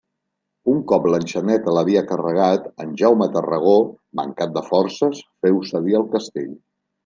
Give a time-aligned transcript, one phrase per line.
[0.71, 3.77] Un cop l'enxaneta l'havia carregat, en Jaume Tarragó,
[4.23, 6.53] mancat de forces, féu cedir el castell.